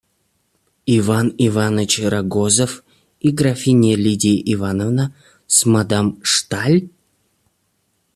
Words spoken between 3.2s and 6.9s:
и графиня Лидия Ивановна с мадам Шталь?